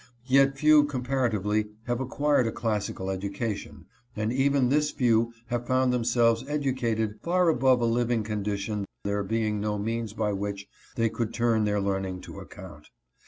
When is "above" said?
7.49-7.81